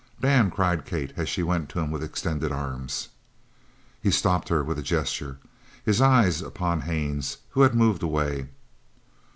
"Dan!" 0.19 0.49
cried 0.49 0.83
Kate, 0.83 1.13
as 1.15 1.29
she 1.29 1.43
went 1.43 1.69
to 1.69 1.79
him 1.79 1.91
with 1.91 2.03
extended 2.03 2.51
arms. 2.51 3.09
He 4.01 4.09
stopped 4.09 4.49
her 4.49 4.63
with 4.63 4.79
a 4.79 4.81
gesture, 4.81 5.37
his 5.85 6.01
eyes 6.01 6.41
upon 6.41 6.81
Haines, 6.81 7.37
who 7.51 7.61
had 7.61 7.75
moved 7.75 8.01
away. 8.01 8.49